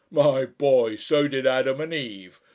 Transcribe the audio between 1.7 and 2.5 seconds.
and Eve